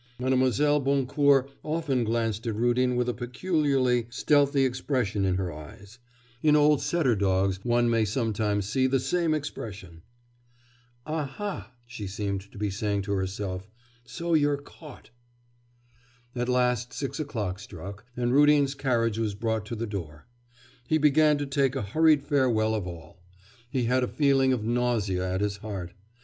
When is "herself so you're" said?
13.11-14.57